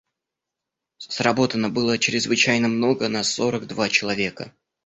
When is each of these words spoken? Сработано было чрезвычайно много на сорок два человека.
Сработано 0.97 1.69
было 1.69 1.99
чрезвычайно 1.99 2.67
много 2.67 3.07
на 3.07 3.21
сорок 3.23 3.67
два 3.67 3.87
человека. 3.87 4.51